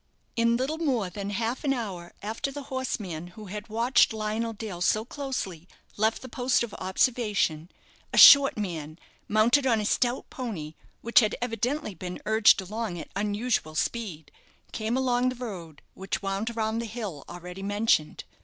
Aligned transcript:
In 0.35 0.57
little 0.57 0.79
more 0.79 1.11
than 1.11 1.29
half 1.29 1.63
an 1.63 1.73
hour 1.73 2.13
after 2.23 2.51
the 2.51 2.63
horseman 2.73 3.27
who 3.37 3.45
had 3.53 3.67
watched 3.67 4.13
Lionel 4.13 4.51
Dale 4.51 4.81
so 4.81 5.05
closely 5.05 5.67
left 5.95 6.23
the 6.23 6.27
post 6.27 6.63
of 6.63 6.73
observation, 6.79 7.69
a 8.11 8.17
short 8.17 8.57
man, 8.57 8.97
mounted 9.27 9.67
on 9.67 9.79
a 9.79 9.85
stout 9.85 10.27
pony, 10.31 10.73
which 11.01 11.19
had 11.19 11.35
evidently 11.39 11.93
been 11.93 12.19
urged 12.25 12.61
along 12.61 12.97
at 12.97 13.09
unusual 13.15 13.75
speed, 13.75 14.31
came 14.71 14.97
along 14.97 15.29
the 15.29 15.35
road, 15.35 15.83
which 15.93 16.23
wound 16.23 16.49
around 16.49 16.79
the 16.79 16.85
hill 16.87 17.23
already 17.29 17.61
mentioned. 17.61 18.23